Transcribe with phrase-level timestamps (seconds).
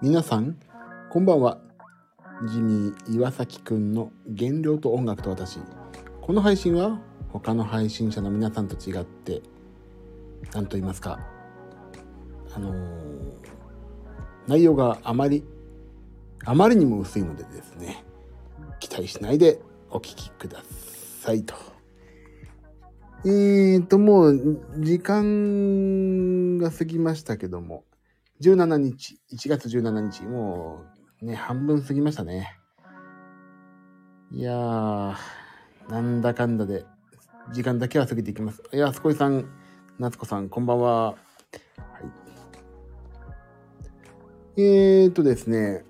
[0.00, 0.56] 皆さん
[1.10, 1.58] こんばんは。
[2.46, 5.58] ジミー岩崎くんの原料と音楽と私。
[6.20, 7.00] この配信は
[7.32, 9.42] 他の配信者の皆さんと違って
[10.54, 11.18] 何と言いますか。
[12.54, 12.76] あのー、
[14.46, 15.42] 内容があまり
[16.44, 18.04] あまりにも薄いのでですね
[18.78, 19.60] 期待しないで
[19.90, 20.62] お聞きくだ
[21.20, 21.77] さいと。
[23.24, 27.84] えーと、もう時間が過ぎましたけども、
[28.40, 30.84] 17日、1月17日、も
[31.20, 32.56] うね、半分過ぎましたね。
[34.30, 35.14] いやー、
[35.88, 36.84] なんだかんだで、
[37.52, 38.62] 時間だけは過ぎていきます。
[38.72, 39.48] いや、すこいさん、
[39.98, 41.04] 夏子さん、こんばんは。
[41.06, 41.16] は
[44.56, 45.84] い、えーとですね、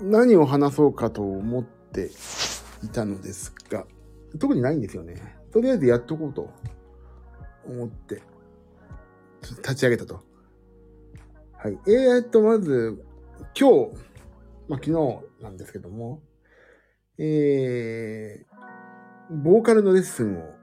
[0.00, 2.10] 何を話そうかと思って
[2.82, 3.86] いたのですが、
[4.38, 5.36] 特にないんですよね。
[5.52, 6.50] とりあえずやっとこうと
[7.66, 8.22] 思って、
[9.42, 10.22] 立ち上げたと。
[11.56, 11.78] はい。
[11.86, 13.04] えー、っと、まず、
[13.58, 13.96] 今日、
[14.68, 16.22] まあ、昨日なんですけども、
[17.18, 20.54] えー、ボーカルのレッスンを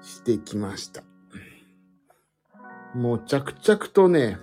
[0.00, 1.04] してきました。
[2.94, 4.38] もう着々とね、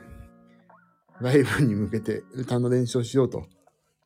[1.20, 3.48] ライブに向けて歌の練習をしようと、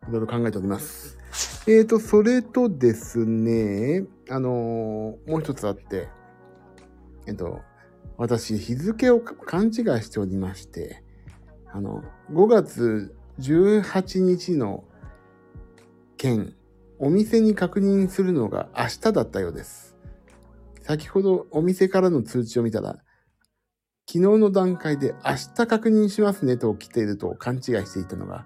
[0.09, 1.23] いろいろ考えております。
[1.66, 6.09] えーと、それとですね、あのー、もう一つあって、
[7.25, 7.61] えっと、
[8.17, 9.72] 私、日付を勘違い
[10.03, 11.03] しておりまして、
[11.72, 12.03] あの、
[12.34, 14.84] 5月18日の
[16.17, 16.53] 件、
[17.00, 19.95] お店に確認するのが明日だったようです。
[20.81, 22.97] 先ほどお店からの通知を見たら、
[24.06, 28.45] 昨日の段階で明日確認しますねと来ていると勘違いしていたのが、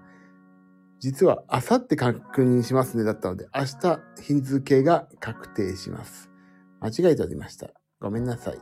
[0.98, 6.28] 実は明後日確認しますねだったので、明日日付が確定します。
[6.80, 7.70] 間違えておりました。
[8.00, 8.58] ごめんなさい。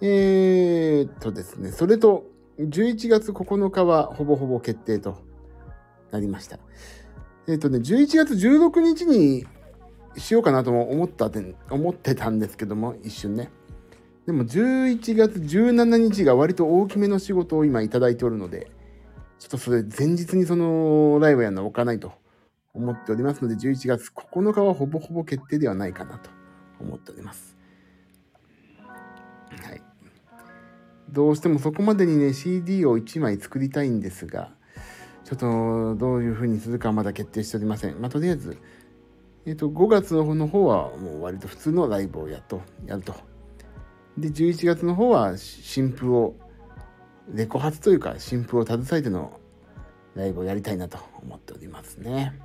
[0.00, 2.24] えーっとですね、それと、
[2.58, 5.18] 11月9日はほぼほぼ決定と
[6.10, 6.58] なりました。
[7.46, 9.46] えっとね、11月16日に
[10.16, 11.30] しようかなとも思った
[11.70, 13.50] 思ってたんですけども、一瞬ね。
[14.26, 18.70] でも11月17日が割と大きめの仕事を今いただいておるので、
[19.38, 22.12] ちょっとそれ前日にそのライブやるの置かないと
[22.74, 26.30] 思っておりますので、11月9日はほぼほぼ決定ではないかなと
[26.80, 27.56] 思っております。
[29.62, 29.82] はい。
[31.10, 34.50] どうしてもそこまでにね、CD を1枚作りたいんですが、
[35.24, 38.00] ちょっとどういう風にするかまだ決定しておりません。
[38.00, 38.58] まあ、とりあえず、
[39.46, 43.14] えっ、ー、と、5月の方の方はもう割と普通のライブをやっと、やると。
[44.16, 46.34] で、11月の方は新譜を
[47.32, 49.38] レコ発というか新譜を携えての
[50.14, 52.38] ライブをやりたいなと思っておりますね。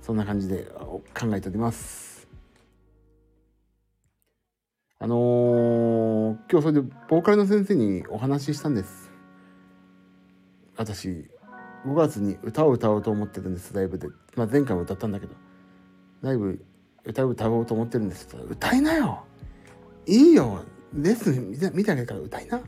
[0.00, 1.02] そんな感じで考
[1.34, 2.28] えております。
[4.98, 9.10] あのー、今日それでボーカルの先生にお話ししたんです。
[10.76, 11.08] 私、
[11.86, 14.08] 5月に歌を歌おうと思ってるんです、ライブで。
[14.36, 15.34] まあ、前回も歌ったんだけど、
[16.20, 16.64] ライブ
[17.04, 18.28] 歌を歌おうと思ってるんです。
[18.48, 19.24] 歌いなよ
[20.06, 20.64] いいよ
[20.94, 22.60] レッスン見てあげるから歌いな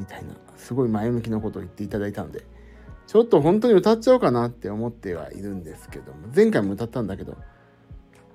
[0.00, 2.44] みたいな、すごい前向きなことを言っていただいたので、
[3.06, 7.36] ちょっと本当に歌っちゃおうかなって思ってはいるんですけども、前回も歌ったんだけど、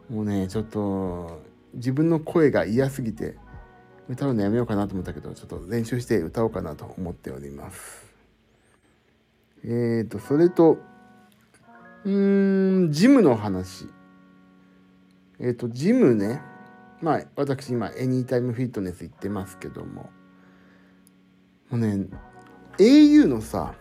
[0.09, 1.41] もうね、ちょっと
[1.73, 3.35] 自分の声が嫌すぎて、
[4.07, 8.05] 歌うのやめようかなと思ったけど、ちょっと練習して歌おうかなと思っております。
[9.63, 10.77] えーと、それと、
[12.03, 13.89] うーん、ジムの話。
[15.39, 16.41] えっ、ー、と、ジムね。
[17.01, 20.09] まあ、私今、エニータイムフィットネス行ってますけども、
[21.75, 22.07] もうね、
[22.77, 23.75] au のさ、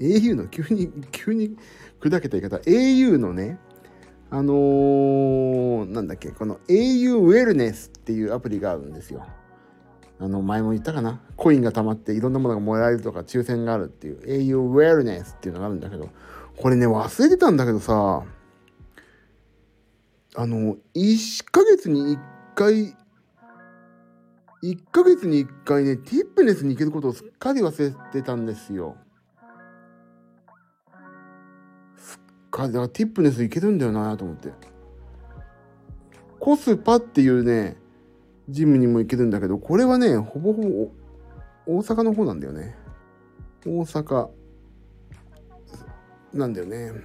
[0.00, 1.56] au の急に、急に
[2.00, 3.60] 砕けた言い方、au のね、
[4.28, 9.24] あのー、なんだっけ、この au ウェルネスっていうアプリがあるんですよ。
[10.18, 11.20] あの、前も言ったかな。
[11.36, 16.08] コインが溜まっていろんなものがもらえるとか抽選があるっていう au ウェルネスっていうのがあるんだけど、
[16.56, 18.24] これね、忘れてたんだけどさ、
[20.34, 22.18] あの、1ヶ月に1
[22.56, 22.96] 回
[24.62, 28.96] 1ヶ月に1回ね、ティップネスに行けることをすっかり忘れてたんですよ。
[31.96, 32.20] すっ
[32.50, 34.52] かり、だからティップネス行けるんだよなと思って。
[36.38, 37.78] コスパっていうね、
[38.48, 40.90] ジムにも行けるんだけど、これはね、ほぼほぼ
[41.66, 42.76] 大阪の方なんだよね。
[43.64, 44.28] 大阪
[46.34, 46.88] なんだよね。
[46.88, 47.00] だか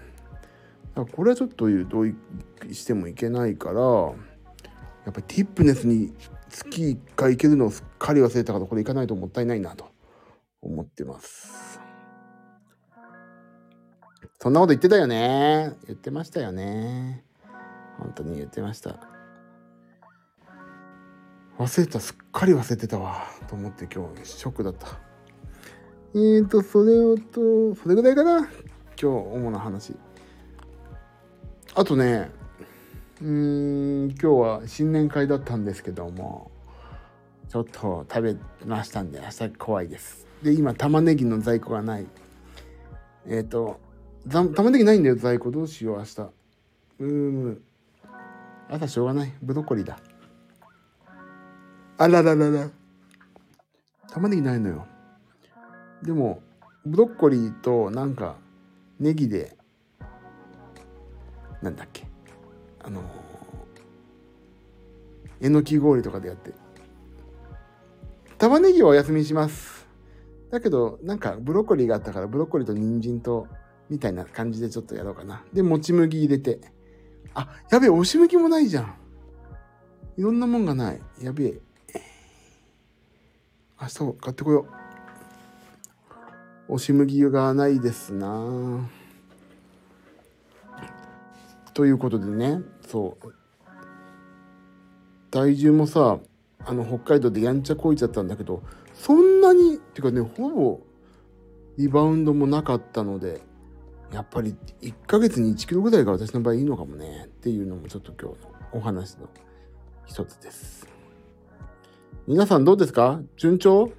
[0.96, 2.06] らこれはちょっとどうと
[2.74, 4.12] してもいけないから、や
[5.10, 6.14] っぱりティップネスに
[6.56, 9.92] 月1回行けるのをすっかり忘れたからこれ行かないともったいないなと
[10.62, 11.80] 思ってます。
[14.40, 15.74] そんなこと言ってたよね。
[15.88, 17.26] 言ってましたよね。
[17.98, 19.00] 本当に言ってました
[21.58, 25.00] 忘れたすっかり忘れてたわと思って今日ショックだった
[26.14, 28.48] えーとそれをとそれぐらいかな今
[28.98, 29.96] 日主な話
[31.74, 32.30] あとね
[33.26, 36.52] うん今日は新年会だったんですけども
[37.50, 38.36] ちょっと食べ
[38.68, 40.28] ましたんで明日怖いです。
[40.44, 42.06] で今玉ねぎの在庫がない。
[43.26, 43.80] えっ、ー、と
[44.30, 45.50] 玉ねぎないんだよ在庫。
[45.50, 46.22] どうしよう明日。
[46.22, 47.62] うーん。
[48.70, 49.34] 朝しょうがない。
[49.42, 49.98] ブロッコリーだ。
[51.98, 52.70] あらららら。
[54.12, 54.86] 玉ねぎないのよ。
[56.04, 56.44] でも
[56.86, 58.36] ブロッコリーとなんか
[59.00, 59.58] ネギで
[61.64, 62.05] なんだっけ？
[62.86, 63.02] あの
[65.42, 66.54] えのき氷とかでやって。
[68.38, 69.88] 玉ねぎはお休みします。
[70.52, 73.48] だけどなんかブロッコリーがあったからブロッコリーと人参と
[73.90, 75.44] みたいな感じでちょっとやろうかな。
[75.52, 76.60] でもち麦入れて。
[77.34, 78.96] あやべえ押し麦もないじゃん。
[80.18, 81.02] いろんなもんがない。
[81.22, 81.62] やべえ。
[83.82, 84.68] 明日買ってこよ
[86.70, 86.74] う。
[86.76, 88.28] 押し麦がないですな。
[88.28, 89.05] あ
[91.76, 93.34] ということでねそう。
[95.30, 96.20] 体重もさ
[96.66, 98.64] あの北海道でやんちゃこいちゃったんだけど
[98.94, 100.80] そんなにっていうかねほぼ
[101.78, 103.42] リバウンドもなかったので
[104.14, 109.30] やっぱり1ヶ月に1キロぐらいが私の場合いいのかもねっていうのもちょっと今日のお話の
[110.06, 110.88] 一つです。
[112.26, 113.20] 皆さんどうですか？
[113.36, 113.92] 順調？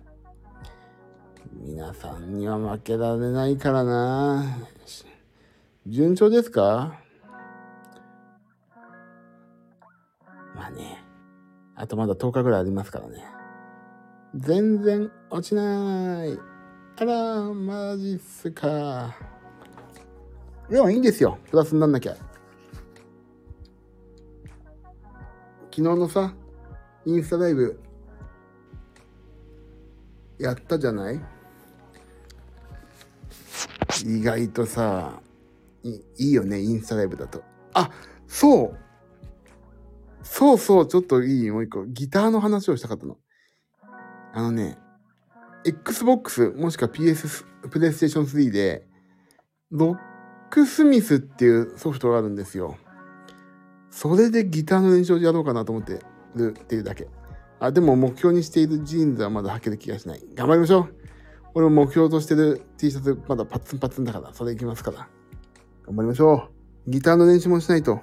[1.52, 4.58] 皆さんには負けられないからな。
[5.87, 6.99] 順調ですか？
[11.87, 13.25] あとまだ10日ぐらいありますからね。
[14.35, 16.37] 全然落ちない。
[16.97, 19.15] あら、マジっすか。
[20.69, 21.38] でもいいんですよ。
[21.49, 22.17] プラスになんなきゃ。
[22.17, 22.25] 昨
[25.77, 26.35] 日のさ、
[27.05, 27.79] インスタライブ、
[30.41, 31.21] やったじゃない？
[34.05, 35.21] 意外とさ
[35.85, 37.44] い、いいよね、インスタライブだと。
[37.75, 37.93] あ、
[38.27, 38.79] そう
[40.28, 41.87] そうそう、ちょっといいもう一個。
[41.87, 43.17] ギターの話をしたかったの。
[44.34, 44.76] あのね、
[45.64, 48.87] Xbox もしくは PS、プレイステーション3で、
[49.71, 52.76] Rocksmith っていうソフトがあるんですよ。
[53.90, 56.00] それでギターの練習をやろうかなと思って
[56.34, 57.08] るっていうだけ。
[57.61, 60.23] あ、でも目標にしているジーンズはまだ履ける気がしない。
[60.34, 60.94] 頑張りましょう
[61.55, 65.08] 俺も目標としてる T シャツまだパッツンパッツンだから、それいきますから。
[65.87, 66.50] 頑張りましょ
[66.87, 66.90] う。
[66.90, 68.00] ギターの練習もしないと。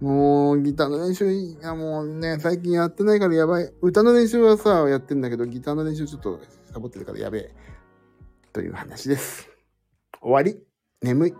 [0.00, 3.72] もう、ギターの練習、いやもうね、最近やってないからやばい。
[3.80, 6.40] 歌の練習はさ、やってんだけど、ギターの練習ちょっと
[6.72, 7.54] サボってるからやべえ。
[8.52, 9.48] という話です。
[10.20, 10.62] 終わり。
[11.00, 11.32] 眠い。
[11.32, 11.38] も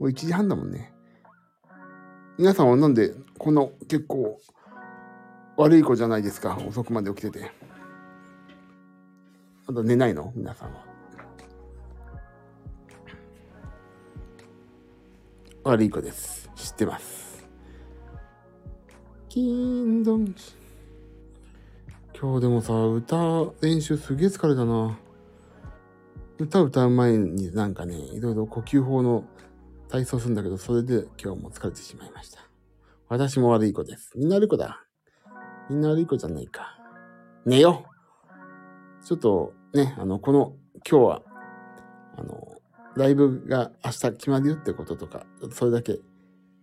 [0.00, 0.92] う1時半だもんね。
[2.38, 4.38] 皆さんはなんで、こんな結構
[5.56, 6.58] 悪い子じゃないですか。
[6.66, 7.50] 遅くまで起きてて。
[9.66, 10.32] あと寝ないの？
[10.34, 10.84] 皆さんは。
[15.64, 16.49] 悪い子です。
[16.60, 17.48] 知ってます。
[19.28, 20.34] 金ドン
[22.20, 23.16] 今日でもさ、歌
[23.62, 24.98] 練習すげえ疲れたな。
[26.38, 29.24] 歌歌う前になんかね、いろいろ呼吸法の
[29.88, 32.40] 体操するんだけど、それで今日も疲れてしまいました。
[33.08, 34.12] 私も悪い子です。
[34.16, 34.84] みんな悪い子だ。
[35.70, 36.78] みんな悪い子じゃないか。
[37.46, 37.84] 寝よ
[39.02, 40.54] ちょっとね、あの、この、
[40.88, 41.22] 今日は、
[42.16, 42.48] あの、
[42.96, 46.00] ライブが明日決まるよってこととか、それだけ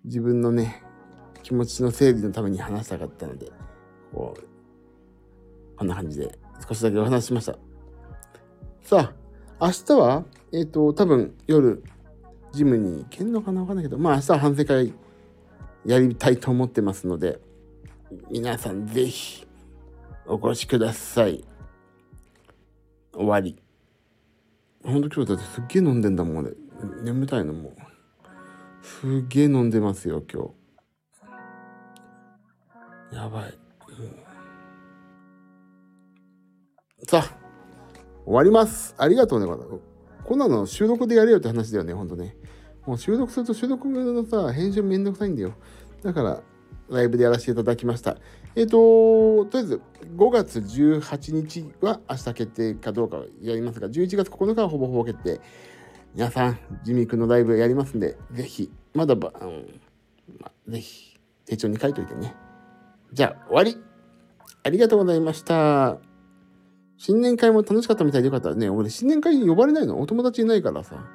[0.08, 0.82] 自分のね、
[1.44, 3.52] 気持ちの整理のために話したかったので、
[4.14, 7.58] こう、こんな感じで少しだけお話しました。
[8.82, 9.14] さ
[9.60, 10.24] あ、明日は、
[10.54, 11.84] えっ、ー、と、多分夜、
[12.54, 13.62] ジムに行けんのかな？
[13.62, 14.94] わかんないけど、まあ明日は反省会
[15.86, 17.42] やりたいと思ってますので、
[18.32, 19.46] 皆さんぜひ
[20.26, 21.44] お越しください。
[23.14, 23.62] 終わり。
[24.86, 26.54] ほんと今日だってすっげえ飲んでんだもん俺。
[27.04, 27.97] 眠たいのもう。
[28.88, 30.44] すげえ飲んでますよ今
[33.12, 33.16] 日。
[33.16, 33.54] やばい。
[37.08, 37.38] さあ、
[38.26, 38.96] 終わります。
[38.98, 39.64] ありがとうね、まだ。
[40.24, 42.36] こんなの収録でやれよって話だよね、ほんとね。
[42.88, 45.54] もう収録すると収録のさ、編集めんどくさいんだよ。
[46.02, 46.42] だから、
[46.90, 48.18] ライブでやらせていただきました。
[48.56, 49.82] えっ、ー、と、とりあえず
[50.16, 55.40] 5月18日は明日決定かどうかやりますが、11月9日はほぼほぼ決定。
[56.18, 59.80] 皆さん、ジミー君のライブやりますんで、ぜひ、まだば、うん、
[60.40, 62.36] まぜひ、手帳に書いといてね。
[63.14, 63.78] じゃあ、終わり
[64.64, 66.00] ありがとうございました。
[66.98, 70.02] 新年会も楽しかったみたいでよかったね、俺新年会呼ばれないの？
[70.02, 71.06] お友達いないからさ。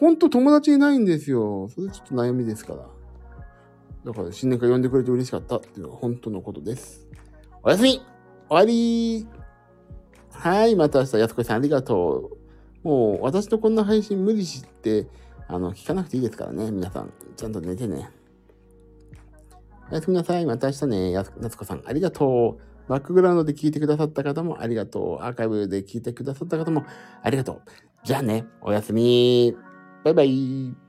[0.00, 1.68] ほんと友達いないんですよ。
[1.68, 2.80] それちょっと悩みですから。
[4.06, 7.06] だから新年会呼んでくれて嬉しかったっていうのが本当のことです。
[7.62, 8.02] おやすみ
[8.48, 9.28] 終わり
[10.32, 12.45] はい、また明日、やすこさんありがとう。
[12.86, 15.08] もう私とこんな配信無理して、
[15.48, 16.70] あの、聞かなくていいですからね。
[16.70, 18.10] 皆さん、ちゃんと寝てね。
[19.90, 20.46] おやすみなさい。
[20.46, 21.10] また明日ね。
[21.10, 22.88] やすこさん、ありがとう。
[22.88, 25.24] バックグラウンドで聞いてくださった方もありがとう。
[25.24, 26.84] アーカイブで聞いてくださった方も
[27.24, 27.62] ありがとう。
[28.04, 29.56] じゃあね、おやすみ。
[30.04, 30.85] バイバイ。